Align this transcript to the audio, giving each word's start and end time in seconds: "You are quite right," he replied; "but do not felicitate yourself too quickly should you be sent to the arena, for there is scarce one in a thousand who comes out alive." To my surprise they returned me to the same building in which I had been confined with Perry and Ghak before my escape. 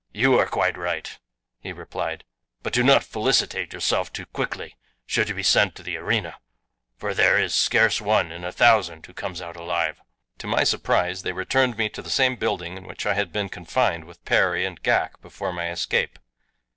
"You 0.13 0.39
are 0.39 0.47
quite 0.47 0.77
right," 0.79 1.15
he 1.59 1.71
replied; 1.71 2.23
"but 2.63 2.73
do 2.73 2.81
not 2.81 3.03
felicitate 3.03 3.71
yourself 3.71 4.11
too 4.11 4.25
quickly 4.25 4.75
should 5.05 5.29
you 5.29 5.35
be 5.35 5.43
sent 5.43 5.75
to 5.75 5.83
the 5.83 5.95
arena, 5.95 6.39
for 6.97 7.13
there 7.13 7.37
is 7.37 7.53
scarce 7.53 8.01
one 8.01 8.31
in 8.31 8.43
a 8.43 8.51
thousand 8.51 9.05
who 9.05 9.13
comes 9.13 9.43
out 9.43 9.55
alive." 9.55 10.01
To 10.39 10.47
my 10.47 10.63
surprise 10.63 11.21
they 11.21 11.33
returned 11.33 11.77
me 11.77 11.87
to 11.89 12.01
the 12.01 12.09
same 12.09 12.35
building 12.35 12.77
in 12.77 12.87
which 12.87 13.05
I 13.05 13.13
had 13.13 13.31
been 13.31 13.49
confined 13.49 14.05
with 14.05 14.25
Perry 14.25 14.65
and 14.65 14.81
Ghak 14.81 15.21
before 15.21 15.53
my 15.53 15.69
escape. 15.69 16.17